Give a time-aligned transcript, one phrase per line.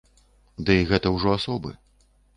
[0.69, 1.77] Дый гэта ўжо асобы.